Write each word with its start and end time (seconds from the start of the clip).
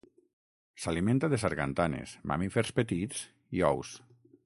S'alimenta 0.85 1.29
de 1.35 1.39
sargantanes, 1.43 2.17
mamífers 2.33 2.75
petits 2.81 3.25
i 3.59 3.67
ous. 3.73 3.95